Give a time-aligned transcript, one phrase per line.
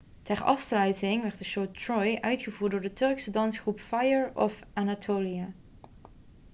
[0.23, 5.53] ter afsluiting werd de show troy' uitgevoerd door de turkse dansgroep fire of anatolia